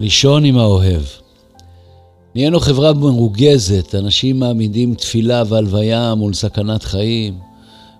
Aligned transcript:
לישון 0.00 0.44
עם 0.44 0.58
האוהב. 0.58 1.02
נהיינו 2.34 2.60
חברה 2.60 2.92
מרוגזת, 2.92 3.94
אנשים 3.94 4.40
מעמידים 4.40 4.94
תפילה 4.94 5.42
והלוויה 5.48 6.14
מול 6.14 6.34
סכנת 6.34 6.82
חיים, 6.82 7.38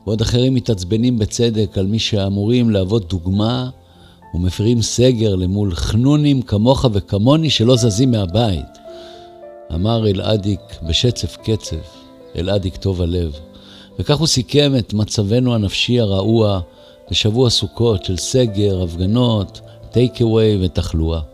ועוד 0.07 0.21
אחרים 0.21 0.55
מתעצבנים 0.55 1.19
בצדק 1.19 1.79
על 1.79 1.87
מי 1.87 1.99
שאמורים 1.99 2.71
להוות 2.71 3.09
דוגמה 3.09 3.71
ומפרים 4.35 4.83
סגר 4.83 5.35
למול 5.35 5.75
חנונים 5.75 6.43
כמוך 6.43 6.85
וכמוני 6.93 7.51
שלא 7.51 7.77
זזים 7.77 8.11
מהבית. 8.11 8.79
אמר 9.75 10.09
אלעדיק 10.09 10.61
בשצף 10.89 11.37
קצף, 11.37 11.97
אלעדיק 12.37 12.77
טוב 12.77 13.03
הלב. 13.03 13.33
וכך 13.99 14.19
הוא 14.19 14.27
סיכם 14.27 14.73
את 14.79 14.95
מצבנו 14.95 15.55
הנפשי 15.55 16.01
הרעוע 16.01 16.61
בשבוע 17.11 17.51
סוכות 17.51 18.05
של 18.05 18.17
סגר, 18.17 18.83
הפגנות, 18.83 19.61
טייק 19.91 20.23
אווי 20.23 20.65
ותחלואה. 20.65 21.30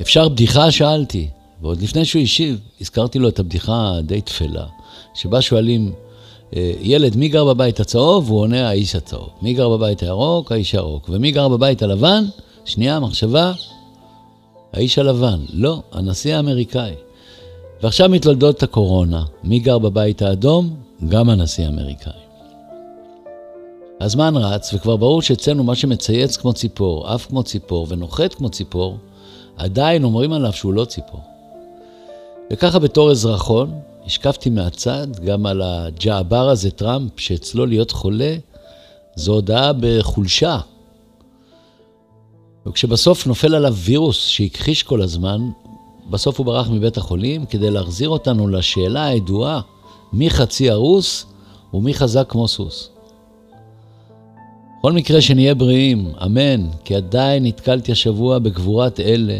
אפשר 0.00 0.28
בדיחה? 0.28 0.70
שאלתי. 0.70 1.28
ועוד 1.62 1.82
לפני 1.82 2.04
שהוא 2.04 2.22
השיב, 2.22 2.60
הזכרתי 2.80 3.18
לו 3.18 3.28
את 3.28 3.38
הבדיחה 3.38 3.96
הדי 3.96 4.20
תפלה, 4.20 4.66
שבה 5.14 5.40
שואלים, 5.40 5.92
אה, 6.56 6.72
ילד, 6.80 7.16
מי 7.16 7.28
גר 7.28 7.44
בבית 7.44 7.80
הצהוב? 7.80 8.30
הוא 8.30 8.40
עונה, 8.40 8.68
האיש 8.68 8.94
הצהוב. 8.94 9.28
מי 9.42 9.54
גר 9.54 9.68
בבית 9.68 10.02
הירוק? 10.02 10.52
האיש 10.52 10.72
הירוק. 10.72 11.08
ומי 11.12 11.30
גר 11.30 11.48
בבית 11.48 11.82
הלבן? 11.82 12.24
שנייה, 12.64 13.00
מחשבה, 13.00 13.52
האיש 14.72 14.98
הלבן. 14.98 15.40
לא, 15.52 15.82
הנשיא 15.92 16.36
האמריקאי. 16.36 16.92
ועכשיו 17.82 18.08
מתולדות 18.08 18.62
הקורונה. 18.62 19.24
מי 19.44 19.58
גר 19.58 19.78
בבית 19.78 20.22
האדום? 20.22 20.76
גם 21.08 21.30
הנשיא 21.30 21.64
האמריקאי. 21.64 22.12
הזמן 24.00 24.36
רץ, 24.36 24.74
וכבר 24.74 24.96
ברור 24.96 25.22
שאצלנו 25.22 25.64
מה 25.64 25.74
שמצייץ 25.74 26.36
כמו 26.36 26.52
ציפור, 26.52 27.08
עף 27.08 27.26
כמו 27.26 27.42
ציפור 27.42 27.86
ונוחת 27.88 28.34
כמו 28.34 28.48
ציפור, 28.48 28.96
עדיין 29.58 30.04
אומרים 30.04 30.32
עליו 30.32 30.52
שהוא 30.52 30.72
לא 30.72 30.84
ציפור. 30.84 31.20
וככה 32.52 32.78
בתור 32.78 33.10
אזרחון, 33.10 33.70
השקפתי 34.06 34.50
מהצד 34.50 35.06
גם 35.24 35.46
על 35.46 35.62
הג'עבר 35.62 36.48
הזה, 36.48 36.70
טראמפ, 36.70 37.20
שאצלו 37.20 37.66
להיות 37.66 37.90
חולה 37.90 38.36
זו 39.16 39.32
הודעה 39.32 39.72
בחולשה. 39.80 40.58
וכשבסוף 42.66 43.26
נופל 43.26 43.54
עליו 43.54 43.74
וירוס 43.74 44.26
שהכחיש 44.26 44.82
כל 44.82 45.02
הזמן, 45.02 45.40
בסוף 46.10 46.38
הוא 46.38 46.46
ברח 46.46 46.68
מבית 46.68 46.96
החולים 46.96 47.46
כדי 47.46 47.70
להחזיר 47.70 48.08
אותנו 48.08 48.48
לשאלה 48.48 49.04
הידועה, 49.04 49.60
מי 50.12 50.30
חצי 50.30 50.70
הרוס 50.70 51.26
ומי 51.74 51.94
חזק 51.94 52.26
כמו 52.28 52.48
סוס. 52.48 52.90
בכל 54.78 54.92
מקרה 54.92 55.20
שנהיה 55.20 55.54
בריאים, 55.54 56.12
אמן, 56.24 56.66
כי 56.84 56.94
עדיין 56.94 57.46
נתקלתי 57.46 57.92
השבוע 57.92 58.38
בגבורת 58.38 59.00
אלה 59.00 59.38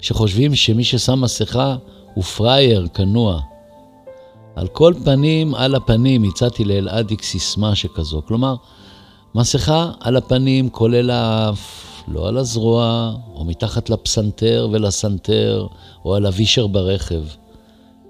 שחושבים 0.00 0.54
שמי 0.54 0.84
ששם 0.84 1.20
מסכה 1.20 1.76
הוא 2.14 2.24
פראייר, 2.24 2.86
כנוע. 2.94 3.40
על 4.56 4.68
כל 4.68 4.94
פנים, 5.04 5.54
על 5.54 5.74
הפנים, 5.74 6.24
הצעתי 6.24 6.64
לאלעדיק 6.64 7.22
סיסמה 7.22 7.74
שכזו. 7.74 8.22
כלומר, 8.26 8.54
מסכה 9.34 9.90
על 10.00 10.16
הפנים, 10.16 10.70
כולל 10.70 11.10
האף, 11.10 11.84
לא 12.08 12.28
על 12.28 12.36
הזרוע, 12.36 13.14
או 13.34 13.44
מתחת 13.44 13.90
לפסנתר 13.90 14.68
ולסנתר, 14.72 15.66
או 16.04 16.14
על 16.14 16.26
הווישר 16.26 16.66
ברכב, 16.66 17.22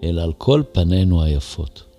אלא 0.02 0.22
על 0.22 0.32
כל 0.32 0.62
פנינו 0.72 1.22
היפות. 1.22 1.94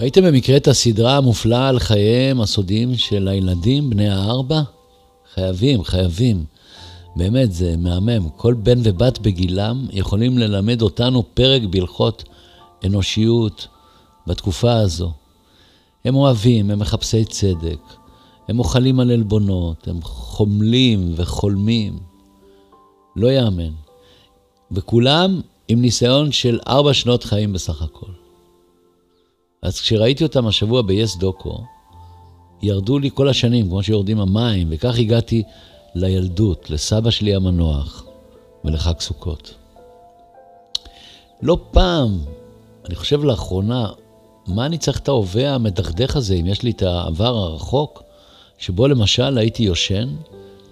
ראיתם 0.00 0.22
במקרה 0.22 0.56
את 0.56 0.68
הסדרה 0.68 1.16
המופלאה 1.16 1.68
על 1.68 1.78
חייהם 1.78 2.40
הסודיים 2.40 2.96
של 2.96 3.28
הילדים 3.28 3.90
בני 3.90 4.08
הארבע? 4.08 4.62
חייבים, 5.34 5.84
חייבים. 5.84 6.44
באמת, 7.16 7.52
זה 7.52 7.76
מהמם. 7.76 8.28
כל 8.36 8.54
בן 8.54 8.78
ובת 8.82 9.18
בגילם 9.18 9.86
יכולים 9.92 10.38
ללמד 10.38 10.82
אותנו 10.82 11.22
פרק 11.34 11.62
בהלכות 11.62 12.24
אנושיות 12.86 13.68
בתקופה 14.26 14.72
הזו. 14.72 15.12
הם 16.04 16.14
אוהבים, 16.14 16.70
הם 16.70 16.78
מחפשי 16.78 17.24
צדק, 17.24 17.80
הם 18.48 18.58
אוכלים 18.58 19.00
על 19.00 19.10
עלבונות, 19.10 19.88
הם 19.88 20.02
חומלים 20.02 21.12
וחולמים. 21.16 21.98
לא 23.16 23.28
יאמן. 23.28 23.72
וכולם 24.72 25.40
עם 25.68 25.80
ניסיון 25.80 26.32
של 26.32 26.58
ארבע 26.66 26.94
שנות 26.94 27.24
חיים 27.24 27.52
בסך 27.52 27.82
הכל. 27.82 28.17
אז 29.62 29.80
כשראיתי 29.80 30.24
אותם 30.24 30.46
השבוע 30.46 30.82
ביס 30.82 31.16
דוקו, 31.16 31.64
ירדו 32.62 32.98
לי 32.98 33.10
כל 33.14 33.28
השנים, 33.28 33.68
כמו 33.68 33.82
שיורדים 33.82 34.20
המים, 34.20 34.68
וכך 34.70 34.98
הגעתי 34.98 35.42
לילדות, 35.94 36.70
לסבא 36.70 37.10
שלי 37.10 37.34
המנוח 37.34 38.04
ולחג 38.64 39.00
סוכות. 39.00 39.54
לא 41.42 41.58
פעם, 41.70 42.18
אני 42.86 42.94
חושב 42.94 43.24
לאחרונה, 43.24 43.88
מה 44.46 44.66
אני 44.66 44.78
צריך 44.78 44.98
את 44.98 45.08
ההווה 45.08 45.54
המדכדך 45.54 46.16
הזה, 46.16 46.34
אם 46.34 46.46
יש 46.46 46.62
לי 46.62 46.70
את 46.70 46.82
העבר 46.82 47.36
הרחוק, 47.36 48.02
שבו 48.58 48.88
למשל 48.88 49.38
הייתי 49.38 49.62
יושן, 49.62 50.08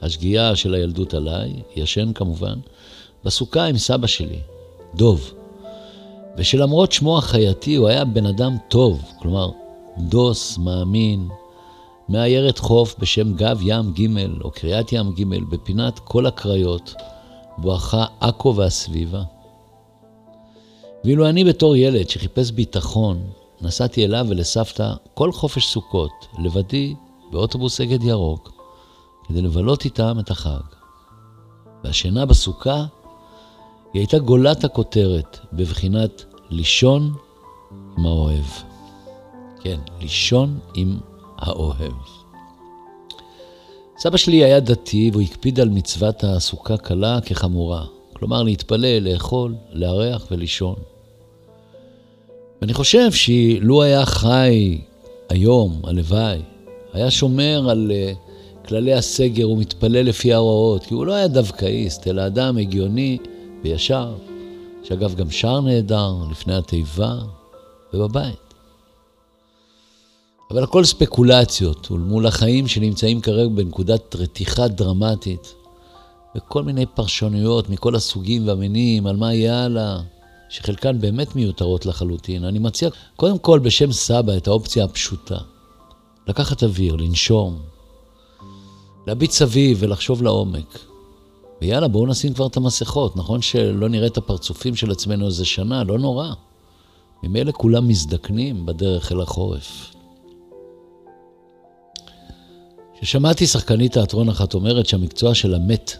השגיאה 0.02 0.56
של 0.56 0.74
הילדות 0.74 1.14
עליי, 1.14 1.52
ישן 1.76 2.12
כמובן, 2.12 2.58
בסוכה 3.24 3.64
עם 3.64 3.78
סבא 3.78 4.06
שלי, 4.06 4.38
דוב. 4.94 5.35
ושלמרות 6.38 6.92
שמו 6.92 7.18
החייתי, 7.18 7.74
הוא 7.74 7.88
היה 7.88 8.04
בן 8.04 8.26
אדם 8.26 8.56
טוב, 8.68 9.02
כלומר, 9.18 9.50
דוס, 9.98 10.58
מאמין, 10.58 11.28
מעיירת 12.08 12.58
חוף 12.58 12.94
בשם 12.98 13.34
גב 13.34 13.58
ים 13.62 13.92
ג' 13.92 14.06
או 14.44 14.50
קריאת 14.50 14.92
ים 14.92 15.12
ג' 15.12 15.24
בפינת 15.50 15.98
כל 15.98 16.26
הקריות, 16.26 16.94
בואכה 17.58 18.04
עכו 18.20 18.56
והסביבה. 18.56 19.22
ואילו 21.04 21.28
אני 21.28 21.44
בתור 21.44 21.76
ילד 21.76 22.08
שחיפש 22.08 22.50
ביטחון, 22.50 23.22
נסעתי 23.60 24.04
אליו 24.04 24.26
ולסבתא 24.28 24.94
כל 25.14 25.32
חופש 25.32 25.66
סוכות, 25.66 26.26
לבדי, 26.38 26.94
באוטובוס 27.30 27.80
אגד 27.80 28.02
ירוק, 28.02 28.52
כדי 29.28 29.42
לבלות 29.42 29.84
איתם 29.84 30.16
את 30.20 30.30
החג. 30.30 30.60
והשינה 31.84 32.26
בסוכה, 32.26 32.84
היא 33.96 34.00
הייתה 34.00 34.18
גולת 34.18 34.64
הכותרת, 34.64 35.38
בבחינת 35.52 36.24
לישון 36.50 37.12
עם 37.98 38.06
האוהב. 38.06 38.44
כן, 39.62 39.76
לישון 40.00 40.58
עם 40.74 40.98
האוהב. 41.38 41.92
סבא 43.98 44.16
שלי 44.16 44.44
היה 44.44 44.60
דתי 44.60 45.10
והוא 45.12 45.22
הקפיד 45.22 45.60
על 45.60 45.68
מצוות 45.68 46.24
הסוכה 46.24 46.76
קלה 46.76 47.18
כחמורה. 47.24 47.84
כלומר, 48.12 48.42
להתפלל, 48.42 49.12
לאכול, 49.12 49.54
לארח 49.72 50.26
ולישון. 50.30 50.76
ואני 52.60 52.74
חושב 52.74 53.12
שלו 53.12 53.82
היה 53.82 54.06
חי 54.06 54.78
היום, 55.28 55.80
הלוואי, 55.84 56.38
היה 56.92 57.10
שומר 57.10 57.70
על 57.70 57.92
uh, 57.92 58.68
כללי 58.68 58.94
הסגר 58.94 59.50
ומתפלל 59.50 60.02
לפי 60.02 60.32
ההוראות, 60.32 60.84
כי 60.84 60.94
הוא 60.94 61.06
לא 61.06 61.12
היה 61.12 61.28
דווקאיסט, 61.28 62.08
אלא 62.08 62.26
אדם 62.26 62.56
הגיוני 62.56 63.18
וישר, 63.62 64.14
שאגב 64.84 65.14
גם 65.14 65.30
שר 65.30 65.60
נהדר 65.60 66.14
לפני 66.30 66.54
התיבה 66.54 67.14
ובבית. 67.94 68.46
אבל 70.50 70.64
הכל 70.64 70.84
ספקולציות, 70.84 71.90
ולמול 71.90 72.26
החיים 72.26 72.68
שנמצאים 72.68 73.20
כרגע 73.20 73.48
בנקודת 73.48 74.16
רתיחה 74.16 74.68
דרמטית, 74.68 75.54
וכל 76.36 76.62
מיני 76.62 76.86
פרשנויות 76.86 77.68
מכל 77.68 77.94
הסוגים 77.94 78.48
והמינים 78.48 79.06
על 79.06 79.16
מה 79.16 79.34
יהיה 79.34 79.64
הלאה, 79.64 80.00
שחלקן 80.48 81.00
באמת 81.00 81.36
מיותרות 81.36 81.86
לחלוטין. 81.86 82.44
אני 82.44 82.58
מציע 82.58 82.88
קודם 83.16 83.38
כל 83.38 83.58
בשם 83.58 83.92
סבא 83.92 84.36
את 84.36 84.48
האופציה 84.48 84.84
הפשוטה. 84.84 85.38
לקחת 86.28 86.62
אוויר, 86.62 86.96
לנשום, 86.96 87.58
להביט 89.06 89.30
סביב 89.30 89.78
ולחשוב 89.80 90.22
לעומק. 90.22 90.78
ויאללה, 91.60 91.88
בואו 91.88 92.06
נשים 92.06 92.34
כבר 92.34 92.46
את 92.46 92.56
המסכות. 92.56 93.16
נכון 93.16 93.42
שלא 93.42 93.88
נראה 93.88 94.06
את 94.06 94.16
הפרצופים 94.16 94.76
של 94.76 94.90
עצמנו 94.90 95.26
איזה 95.26 95.44
שנה, 95.44 95.84
לא 95.84 95.98
נורא. 95.98 96.32
ממילא 97.22 97.52
כולם 97.52 97.88
מזדקנים 97.88 98.66
בדרך 98.66 99.12
אל 99.12 99.20
החורף. 99.20 99.94
כששמעתי 103.00 103.46
שחקנית 103.46 103.92
תיאטרון 103.92 104.28
אחת 104.28 104.54
אומרת 104.54 104.86
שהמקצוע 104.86 105.34
של 105.34 105.54
המת, 105.54 105.96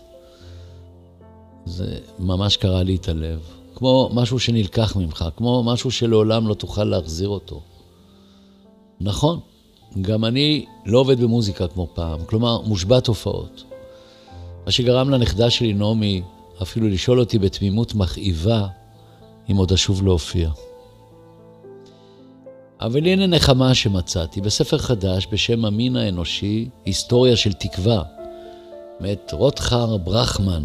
זה 1.66 1.98
ממש 2.18 2.56
קרע 2.56 2.82
לי 2.82 2.96
את 2.96 3.08
הלב. 3.08 3.40
כמו 3.74 4.10
משהו 4.12 4.38
שנלקח 4.38 4.96
ממך, 4.96 5.24
כמו 5.36 5.62
משהו 5.62 5.90
שלעולם 5.90 6.48
לא 6.48 6.54
תוכל 6.54 6.84
להחזיר 6.84 7.28
אותו. 7.28 7.60
נכון, 9.00 9.40
גם 10.00 10.24
אני 10.24 10.64
לא 10.86 10.98
עובד 10.98 11.20
במוזיקה 11.20 11.68
כמו 11.68 11.88
פעם, 11.94 12.24
כלומר, 12.24 12.60
מושבת 12.60 13.06
הופעות. 13.06 13.64
מה 14.66 14.72
שגרם 14.72 15.10
לנכדה 15.10 15.50
שלי, 15.50 15.72
נעמי, 15.72 16.22
אפילו 16.62 16.88
לשאול 16.88 17.20
אותי 17.20 17.38
בתמימות 17.38 17.94
מכאיבה 17.94 18.66
אם 19.50 19.56
עוד 19.56 19.72
אשוב 19.72 20.02
להופיע. 20.02 20.50
אבל 22.80 23.06
הנה 23.06 23.26
נחמה 23.26 23.74
שמצאתי 23.74 24.40
בספר 24.40 24.78
חדש 24.78 25.26
בשם 25.32 25.64
המין 25.64 25.96
האנושי, 25.96 26.68
היסטוריה 26.84 27.36
של 27.36 27.52
תקווה, 27.52 28.02
מאת 29.00 29.32
רוטחר 29.32 29.96
ברכמן 29.96 30.64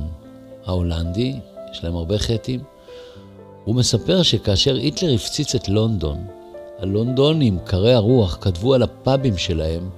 ההולנדי, 0.65 1.35
יש 1.71 1.83
להם 1.83 1.95
הרבה 1.95 2.17
חטאים. 2.17 2.59
הוא 3.63 3.75
מספר 3.75 4.23
שכאשר 4.23 4.75
היטלר 4.75 5.13
הפציץ 5.13 5.55
את 5.55 5.69
לונדון, 5.69 6.25
הלונדונים, 6.79 7.59
קרי 7.65 7.93
הרוח, 7.93 8.37
כתבו 8.41 8.73
על 8.73 8.83
הפאבים 8.83 9.37
שלהם, 9.37 9.89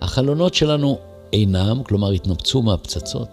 החלונות 0.00 0.54
שלנו 0.54 0.98
אינם, 1.32 1.82
כלומר 1.82 2.10
התנפצו 2.10 2.62
מהפצצות, 2.62 3.28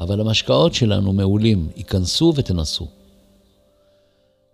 אבל 0.00 0.20
המשקאות 0.20 0.74
שלנו 0.74 1.12
מעולים, 1.12 1.68
ייכנסו 1.76 2.32
ותנסו. 2.36 2.86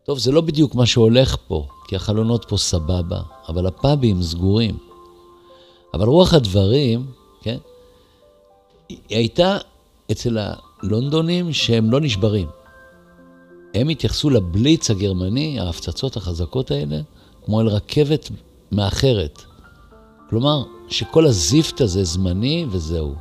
טוב, 0.05 0.19
זה 0.19 0.33
לא 0.33 0.41
בדיוק 0.41 0.75
מה 0.75 0.87
שהולך 0.87 1.37
פה, 1.49 1.67
כי 1.89 1.97
החלונות 1.97 2.45
פה 2.49 2.57
סבבה, 2.57 3.21
אבל 3.49 3.67
הפאבים 3.67 4.23
סגורים. 4.23 4.79
אבל 5.95 6.07
רוח 6.07 6.35
הדברים, 6.35 7.07
כן, 7.43 7.59
היא 8.89 8.99
הייתה 9.09 9.59
אצל 10.11 10.39
הלונדונים 10.39 11.53
שהם 11.53 11.91
לא 11.91 12.01
נשברים. 12.01 12.49
הם 13.75 13.89
התייחסו 13.89 14.31
לבליץ 14.31 14.91
הגרמני, 14.91 15.61
ההפצצות 15.61 16.17
החזקות 16.17 16.71
האלה, 16.71 17.01
כמו 17.45 17.61
אל 17.61 17.69
רכבת 17.69 18.31
מאחרת. 18.73 19.43
כלומר, 20.29 20.65
שכל 20.89 21.27
הזיפט 21.27 21.81
הזה 21.81 22.05
זמני 22.05 22.67
וזהו. 22.71 23.15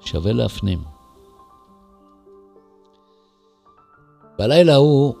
שווה 0.00 0.32
להפנים. 0.32 0.78
בלילה 4.38 4.74
ההוא 4.74 5.14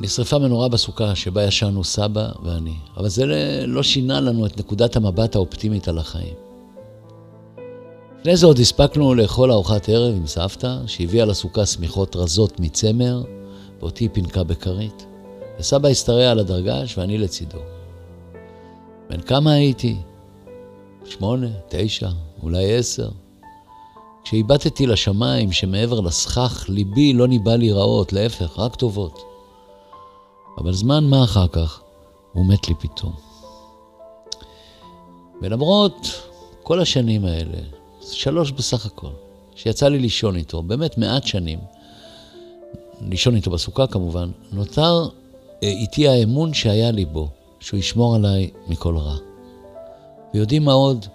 נשרפה 0.00 0.38
מנורה 0.38 0.68
בסוכה 0.68 1.14
שבה 1.14 1.44
ישנו 1.44 1.84
סבא 1.84 2.28
ואני, 2.42 2.74
אבל 2.96 3.08
זה 3.08 3.24
לא 3.66 3.82
שינה 3.82 4.20
לנו 4.20 4.46
את 4.46 4.58
נקודת 4.58 4.96
המבט 4.96 5.36
האופטימית 5.36 5.88
על 5.88 5.98
החיים. 5.98 6.34
לפני 8.20 8.36
זה 8.36 8.46
עוד 8.46 8.58
הספקנו 8.58 9.14
לאכול 9.14 9.52
ארוחת 9.52 9.88
ערב 9.88 10.14
עם 10.14 10.26
סבתא, 10.26 10.76
שהביאה 10.86 11.24
לסוכה 11.24 11.66
שמיכות 11.66 12.16
רזות 12.16 12.60
מצמר, 12.60 13.22
ואותי 13.80 14.08
פינקה 14.08 14.44
בכרית. 14.44 15.06
וסבא 15.58 15.88
השתרע 15.88 16.30
על 16.30 16.38
הדרגש 16.38 16.98
ואני 16.98 17.18
לצידו. 17.18 17.75
בן 19.10 19.20
כמה 19.20 19.52
הייתי? 19.52 19.96
שמונה, 21.04 21.48
תשע, 21.68 22.08
אולי 22.42 22.76
עשר. 22.76 23.08
כשהבטתי 24.24 24.86
לשמיים 24.86 25.52
שמעבר 25.52 26.00
לסכך, 26.00 26.64
ליבי 26.68 27.12
לא 27.12 27.28
ניבא 27.28 27.56
להיראות, 27.56 28.12
להפך, 28.12 28.58
רק 28.58 28.74
טובות. 28.74 29.18
אבל 30.58 30.72
זמן 30.72 31.04
מה 31.04 31.24
אחר 31.24 31.48
כך, 31.48 31.80
הוא 32.32 32.46
מת 32.46 32.68
לי 32.68 32.74
פתאום. 32.74 33.12
ולמרות 35.42 36.06
כל 36.62 36.80
השנים 36.80 37.24
האלה, 37.24 37.58
שלוש 38.12 38.50
בסך 38.50 38.86
הכל, 38.86 39.10
שיצא 39.54 39.88
לי 39.88 39.98
לישון 39.98 40.36
איתו, 40.36 40.62
באמת 40.62 40.98
מעט 40.98 41.26
שנים, 41.26 41.58
לישון 43.00 43.36
איתו 43.36 43.50
בסוכה 43.50 43.86
כמובן, 43.86 44.30
נותר 44.52 45.08
אה, 45.62 45.68
איתי 45.68 46.08
האמון 46.08 46.54
שהיה 46.54 46.90
לי 46.90 47.04
בו, 47.04 47.28
שהוא 47.66 47.78
ישמור 47.78 48.14
עליי 48.14 48.50
מכל 48.68 48.96
רע. 48.96 49.16
ויודעים 50.34 50.64
מה 50.64 50.72
עוד? 50.72 51.06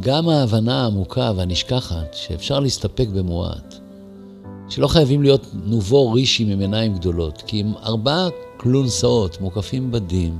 גם 0.00 0.28
ההבנה 0.28 0.82
העמוקה 0.82 1.32
והנשכחת 1.36 2.14
שאפשר 2.14 2.60
להסתפק 2.60 3.08
במועט. 3.08 3.74
שלא 4.68 4.88
חייבים 4.88 5.22
להיות 5.22 5.46
נובו 5.52 6.12
רישים 6.12 6.50
עם 6.50 6.60
עיניים 6.60 6.94
גדולות, 6.94 7.42
כי 7.46 7.60
עם 7.60 7.72
ארבעה 7.82 8.28
כלונסאות 8.56 9.40
מוקפים 9.40 9.90
בדים, 9.90 10.38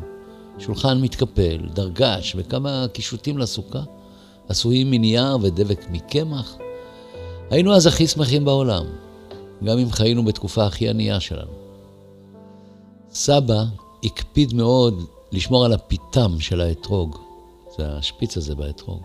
שולחן 0.59 1.01
מתקפל, 1.01 1.59
דרגש 1.75 2.35
וכמה 2.39 2.87
קישוטים 2.93 3.39
לסוכה, 3.39 3.83
עשויים 4.49 4.91
מנייר 4.91 5.39
ודבק 5.43 5.87
מקמח, 5.91 6.57
היינו 7.51 7.75
אז 7.75 7.87
הכי 7.87 8.07
שמחים 8.07 8.45
בעולם, 8.45 8.85
גם 9.65 9.79
אם 9.79 9.91
חיינו 9.91 10.25
בתקופה 10.25 10.67
הכי 10.67 10.89
ענייה 10.89 11.21
שלנו. 11.21 11.53
סבא 13.11 13.65
הקפיד 14.05 14.55
מאוד 14.55 15.05
לשמור 15.33 15.65
על 15.65 15.73
הפיתם 15.73 16.41
של 16.41 16.61
האתרוג, 16.61 17.19
זה 17.77 17.97
השפיץ 17.97 18.37
הזה 18.37 18.55
באתרוג. 18.55 19.03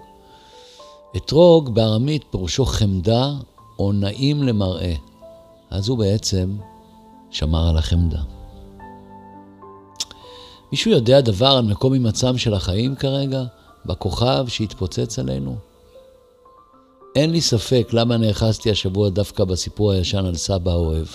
אתרוג 1.18 1.76
בארמית 1.76 2.24
פירושו 2.32 2.66
חמדה 2.66 3.32
או 3.80 3.92
נעים 3.92 4.44
למראה. 4.44 4.94
אז 5.70 5.90
הוא 5.90 5.98
בעצם 5.98 6.58
שמר 7.32 7.70
על 7.70 7.78
החמדה. 7.78 8.22
מישהו 10.72 10.92
יודע 10.92 11.22
דבר 11.22 11.48
על 11.48 11.66
מקום 11.66 11.94
הימצאם 11.94 12.38
של 12.38 12.54
החיים 12.54 12.96
כרגע, 12.96 13.44
בכוכב 13.86 14.46
שהתפוצץ 14.48 15.20
עלינו? 15.20 15.56
אין 17.16 17.30
לי 17.32 17.42
ספק 17.42 17.90
למה 17.94 18.18
נאחזתי 18.18 18.72
השבוע 18.72 19.10
דווקא 19.10 19.44
בסיפור 19.44 19.92
הישן 19.92 20.26
על 20.26 20.36
סבא 20.36 20.72
האוהב. 20.72 21.08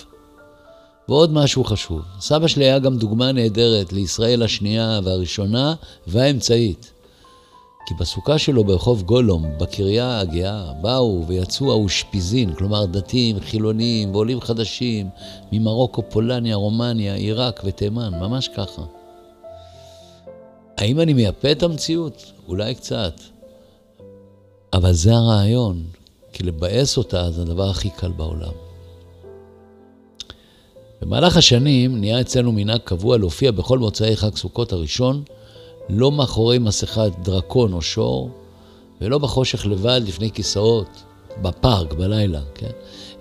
ועוד 1.09 1.33
משהו 1.33 1.63
חשוב, 1.63 2.01
סבא 2.19 2.47
שלי 2.47 2.65
היה 2.65 2.79
גם 2.79 2.97
דוגמה 2.97 3.31
נהדרת 3.31 3.93
לישראל 3.93 4.43
השנייה 4.43 4.99
והראשונה 5.03 5.75
והאמצעית. 6.07 6.91
כי 7.85 7.93
בסוכה 7.93 8.37
שלו 8.37 8.63
ברחוב 8.63 9.01
גולום, 9.03 9.45
בקריה 9.57 10.19
הגאה, 10.19 10.73
באו 10.81 11.25
ויצאו 11.27 11.71
האושפיזין, 11.71 12.53
כלומר 12.53 12.85
דתיים, 12.85 13.39
חילונים 13.39 14.15
ועולים 14.15 14.41
חדשים, 14.41 15.09
ממרוקו, 15.51 16.03
פולניה, 16.09 16.55
רומניה, 16.55 17.15
עיראק 17.15 17.61
ותימן, 17.65 18.13
ממש 18.19 18.49
ככה. 18.55 18.81
האם 20.77 20.99
אני 20.99 21.13
מייפה 21.13 21.51
את 21.51 21.63
המציאות? 21.63 22.31
אולי 22.47 22.75
קצת. 22.75 23.13
אבל 24.73 24.93
זה 24.93 25.13
הרעיון, 25.13 25.83
כי 26.33 26.43
לבאס 26.43 26.97
אותה 26.97 27.31
זה 27.31 27.41
הדבר 27.41 27.69
הכי 27.69 27.89
קל 27.89 28.11
בעולם. 28.11 28.64
במהלך 31.05 31.37
השנים 31.37 31.99
נהיה 31.99 32.21
אצלנו 32.21 32.51
מנהג 32.51 32.79
קבוע 32.83 33.17
להופיע 33.17 33.51
בכל 33.51 33.79
מוצאי 33.79 34.15
חג 34.15 34.35
סוכות 34.35 34.71
הראשון, 34.71 35.23
לא 35.89 36.11
מאחורי 36.11 36.59
מסכת 36.59 37.11
דרקון 37.23 37.73
או 37.73 37.81
שור, 37.81 38.29
ולא 39.01 39.17
בחושך 39.17 39.65
לבד 39.65 40.01
לפני 40.07 40.31
כיסאות, 40.31 41.03
בפארק, 41.41 41.93
בלילה, 41.93 42.41
כן? 42.55 42.71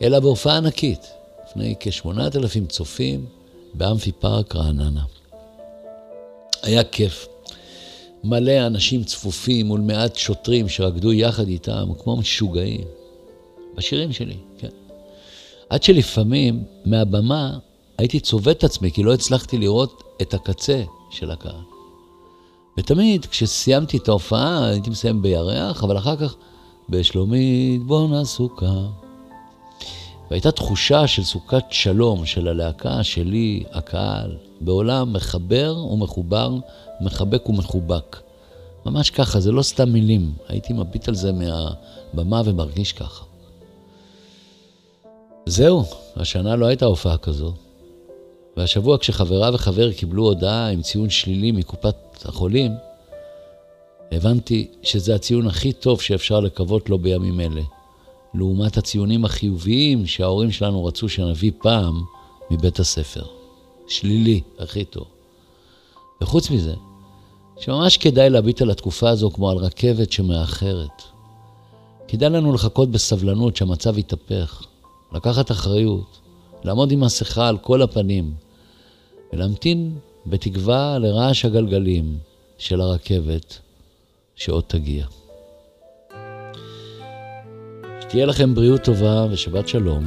אלא 0.02 0.20
בהופעה 0.20 0.56
ענקית, 0.56 1.06
לפני 1.48 1.75
כ-8,000 1.81 2.66
צופים 2.69 3.26
באמפי 3.75 4.12
פארק 4.12 4.56
רעננה. 4.56 5.04
היה 6.62 6.84
כיף. 6.84 7.26
מלא 8.25 8.66
אנשים 8.66 9.04
צפופים 9.04 9.66
מול 9.66 9.81
מעט 9.81 10.16
שוטרים 10.16 10.69
שרקדו 10.69 11.12
יחד 11.12 11.48
איתם, 11.48 11.88
כמו 12.03 12.17
משוגעים. 12.17 12.84
בשירים 13.74 14.12
שלי, 14.12 14.36
כן. 14.58 14.69
עד 15.70 15.82
שלפעמים, 15.82 16.64
מהבמה, 16.84 17.58
הייתי 17.98 18.20
צובט 18.20 18.58
את 18.58 18.65
עצמי, 18.65 18.93
כי 18.93 19.03
לא 19.03 19.15
הצלחתי 19.15 19.58
לראות 19.58 20.03
את 20.22 20.34
הקצה 20.34 20.82
של 21.10 21.31
הקהל. 21.31 21.63
ותמיד, 22.79 23.27
כשסיימתי 23.27 23.96
את 23.96 24.08
ההופעה, 24.08 24.67
הייתי 24.67 24.91
מסיים 24.91 25.22
בירח, 25.22 25.84
אבל 25.84 25.98
אחר 25.98 26.17
כך, 26.17 26.34
בשלומית 26.89 27.82
בונה 27.82 28.24
סוכה. 28.24 28.86
והייתה 30.31 30.51
תחושה 30.51 31.06
של 31.06 31.24
סוכת 31.24 31.65
שלום 31.70 32.27
של 32.27 32.48
הלהקה 32.48 33.03
שלי, 33.03 33.65
הקהל, 33.72 34.36
בעולם 34.60 35.13
מחבר 35.13 35.77
ומחובר, 35.91 36.55
מחבק 37.01 37.48
ומחובק. 37.48 38.17
ממש 38.86 39.10
ככה, 39.10 39.41
זה 39.41 39.53
לא 39.53 39.63
סתם 39.63 39.89
מילים. 39.93 40.32
הייתי 40.48 40.72
מביט 40.72 41.08
על 41.08 41.15
זה 41.15 41.32
מהבמה 41.32 42.43
ומרגיש 42.44 42.93
ככה. 42.93 43.24
זהו, 45.46 45.84
השנה 46.17 46.56
לא 46.56 46.67
הייתה 46.67 46.86
הופעה 46.86 47.17
כזו. 47.17 47.53
והשבוע 48.56 48.99
כשחברה 48.99 49.51
וחבר 49.55 49.93
קיבלו 49.93 50.23
הודעה 50.23 50.69
עם 50.69 50.82
ציון 50.82 51.11
שלילי 51.11 51.53
מקופת 51.53 51.96
החולים, 52.25 52.73
הבנתי 54.13 54.69
שזה 54.82 55.15
הציון 55.15 55.46
הכי 55.46 55.73
טוב 55.73 56.01
שאפשר 56.01 56.41
לקוות 56.41 56.91
לו 56.91 56.99
בימים 56.99 57.41
אלה, 57.41 57.63
לעומת 58.34 58.77
הציונים 58.77 59.25
החיוביים 59.25 60.06
שההורים 60.06 60.51
שלנו 60.51 60.84
רצו 60.84 61.08
שנביא 61.08 61.53
פעם 61.58 62.03
מבית 62.51 62.79
הספר. 62.79 63.25
שלילי, 63.89 64.41
הכי 64.58 64.84
טוב. 64.84 65.05
וחוץ 66.20 66.51
מזה, 66.51 66.75
שממש 67.58 67.96
כדאי 67.96 68.31
להביט 68.31 68.63
על 68.63 68.70
התקופה 68.70 69.08
הזו 69.08 69.31
כמו 69.31 69.51
על 69.51 69.56
רכבת 69.56 70.13
שמאחרת. 70.13 71.03
כדאי 72.08 72.31
לנו 72.31 72.53
לחכות 72.53 72.91
בסבלנות 72.91 73.56
שהמצב 73.56 73.99
יתהפך, 73.99 74.63
לקחת 75.13 75.51
אחריות, 75.51 76.19
לעמוד 76.65 76.93
עם 76.93 77.01
מסכה 77.01 77.49
על 77.49 77.58
כל 77.58 77.82
הפנים, 77.82 78.34
ולהמתין 79.34 79.91
בתקווה 80.26 80.98
לרעש 80.98 81.44
הגלגלים 81.44 82.05
של 82.58 82.81
הרכבת 82.81 83.58
שעוד 84.36 84.64
תגיע. 84.67 85.06
שתהיה 88.00 88.26
לכם 88.26 88.55
בריאות 88.55 88.82
טובה 88.82 89.26
ושבת 89.31 89.69
שלום. 89.69 90.05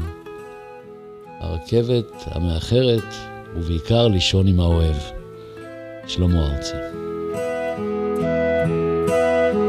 הרכבת 1.40 2.06
המאחרת, 2.26 3.14
ובעיקר 3.56 4.08
לישון 4.08 4.48
עם 4.48 4.60
האוהב. 4.60 4.96
שלמה 6.08 6.56
ארצי. 6.56 6.74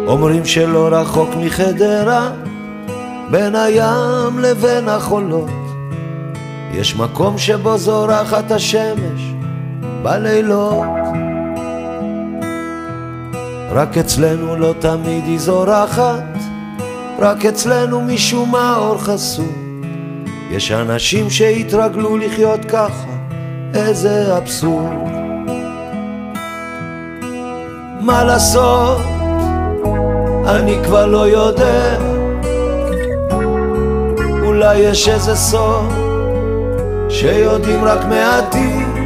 אומרים 0.06 0.44
שלא 0.44 0.88
רחוק 0.92 1.28
מחדרה 1.36 2.32
בין 3.30 3.54
הים 3.54 4.38
לבין 4.38 4.88
החולות. 4.88 5.50
יש 6.74 6.96
מקום 6.96 7.38
שבו 7.38 7.78
זורחת 7.78 8.50
השמש 8.50 9.27
בלילות. 10.02 10.86
רק 13.70 13.98
אצלנו 13.98 14.56
לא 14.56 14.74
תמיד 14.78 15.24
היא 15.24 15.38
זורחת, 15.38 16.22
רק 17.18 17.44
אצלנו 17.44 18.00
משום 18.00 18.50
מה 18.50 18.76
אור 18.76 18.98
חסום. 18.98 19.52
יש 20.50 20.72
אנשים 20.72 21.30
שהתרגלו 21.30 22.16
לחיות 22.16 22.64
ככה, 22.64 23.08
איזה 23.74 24.36
אבסורד. 24.36 25.08
מה 28.00 28.24
לעשות, 28.24 29.00
אני 30.46 30.76
כבר 30.84 31.06
לא 31.06 31.28
יודע, 31.28 31.98
אולי 34.42 34.76
יש 34.78 35.08
איזה 35.08 35.36
סוף 35.36 35.92
שיודעים 37.08 37.84
רק 37.84 38.04
מעטים, 38.04 38.97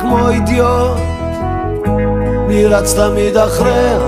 כמו 0.00 0.28
אידיוט, 0.28 0.98
אני 2.46 2.66
רץ 2.66 2.94
תמיד 2.94 3.36
אחריה, 3.36 3.98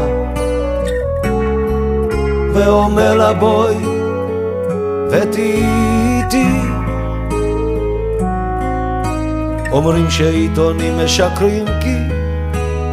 ואומר 2.54 3.14
לה 3.14 3.32
בואי 3.32 3.84
ותהיי. 5.10 5.80
אומרים 9.72 10.10
שעיתונים 10.10 10.98
משקרים 11.04 11.64
כי 11.80 11.96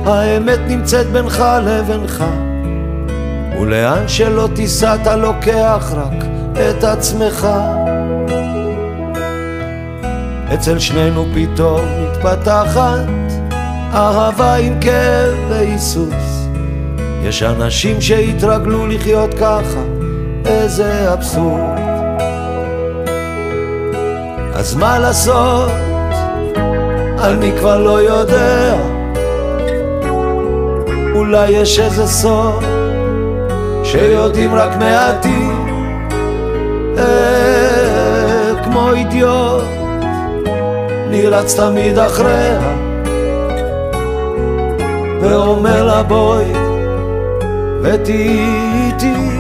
האמת 0.05 0.60
נמצאת 0.67 1.07
בינך 1.07 1.43
לבינך 1.63 2.24
ולאן 3.60 4.07
שלא 4.07 4.50
תיסע 4.55 4.96
אתה 4.96 5.15
לוקח 5.15 5.91
רק 5.96 6.25
את 6.53 6.84
עצמך 6.84 7.48
אצל 10.54 10.80
שנינו 10.80 11.25
פתאום 11.34 11.82
מתפתחת 12.01 13.06
אהבה 13.94 14.56
עם 14.56 14.80
כאב 14.82 15.34
והיסוס. 15.50 16.48
יש 17.24 17.44
אנשים 17.44 18.01
שהתרגלו 18.01 18.88
לחיות 18.88 19.34
ככה, 19.34 19.84
איזה 20.46 21.13
אבסורד. 21.13 21.80
אז 24.54 24.75
מה 24.75 25.00
לעשות? 25.00 25.72
אני 27.20 27.51
כבר 27.60 27.84
לא 27.84 28.01
יודע. 28.01 28.75
אולי 31.16 31.50
יש 31.50 31.80
איזה 31.80 32.08
סוף 32.08 32.63
שיודעים 33.84 34.56
רק 34.56 34.75
מעטים. 34.77 35.68
אה, 36.98 38.63
כמו 38.63 38.94
אידיוט 38.94 39.76
נרץ 41.17 41.59
תמיד 41.59 41.97
אחריה 41.97 42.59
ואומר 45.21 45.86
לה 45.86 46.03
בואי 46.03 46.51
ותהיי 47.81 48.39
איתי 48.86 49.37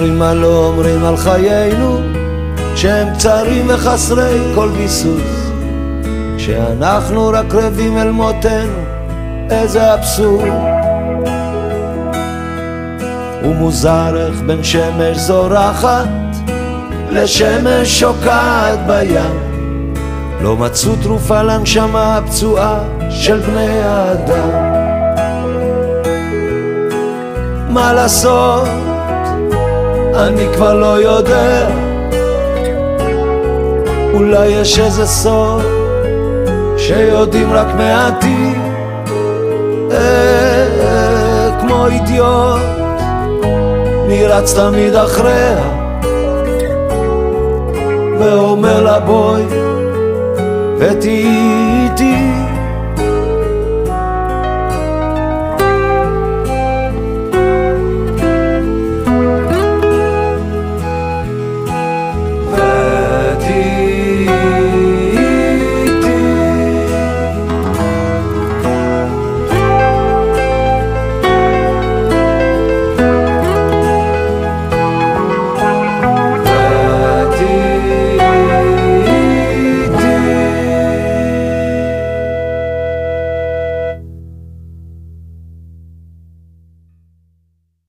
ואומרים 0.00 0.18
מה 0.18 0.34
לא 0.34 0.66
אומרים 0.66 1.04
על 1.04 1.16
חיינו 1.16 1.98
שהם 2.76 3.14
קצרים 3.14 3.66
וחסרי 3.68 4.38
כל 4.54 4.68
ביסוס. 4.68 5.50
כשאנחנו 6.36 7.28
רק 7.28 7.54
רבים 7.54 7.98
אל 7.98 8.10
מותנו 8.10 8.72
איזה 9.50 9.94
אבסורד. 9.94 10.52
ומוזר 13.42 14.16
איך 14.16 14.40
בין 14.46 14.64
שמש 14.64 15.16
זורחת 15.16 16.08
לשמש 17.10 18.00
שוקעת 18.00 18.78
בים. 18.86 19.40
לא 20.42 20.56
מצאו 20.56 20.92
תרופה 21.02 21.42
לנשמה 21.42 22.16
הפצועה 22.16 22.80
של 23.10 23.38
בני 23.38 23.82
האדם. 23.82 24.50
מה 27.68 27.92
לעשות 27.92 28.89
אני 30.20 30.46
כבר 30.54 30.74
לא 30.74 31.00
יודע. 31.00 31.68
אולי 34.12 34.46
יש 34.46 34.78
איזה 34.78 35.06
סוף 35.06 35.62
שיודעים 36.78 37.52
רק 37.52 37.66
מעטים. 37.76 38.74
אה, 39.92 41.50
כמו 41.60 41.86
אידיוט 41.86 42.60
נרץ 44.08 44.54
תמיד 44.54 44.94
אחריה. 44.94 45.80
ואומר 48.18 48.82
לה 48.82 49.00
בואי 49.00 49.42
ותהיי 50.78 51.26
איתי 51.84 52.29